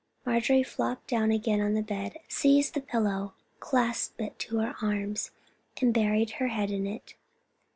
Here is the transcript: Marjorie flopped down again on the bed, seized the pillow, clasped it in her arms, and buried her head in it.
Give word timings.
Marjorie 0.25 0.63
flopped 0.63 1.05
down 1.05 1.29
again 1.29 1.61
on 1.61 1.75
the 1.75 1.83
bed, 1.83 2.17
seized 2.27 2.73
the 2.73 2.81
pillow, 2.81 3.35
clasped 3.59 4.19
it 4.19 4.47
in 4.49 4.57
her 4.57 4.75
arms, 4.81 5.29
and 5.79 5.93
buried 5.93 6.31
her 6.31 6.47
head 6.47 6.71
in 6.71 6.87
it. 6.87 7.13